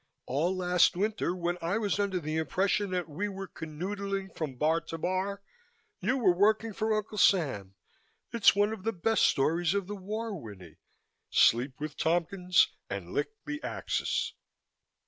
[0.25, 4.81] "All last winter, when I was under the impression that we were canoodling from bar
[4.81, 5.43] to bar,
[5.99, 7.75] you were working for Uncle Sam!
[8.33, 10.77] It's one of the best stories of the war, Winnie.
[11.29, 14.33] Sleep with Tompkins and lick the Axis!"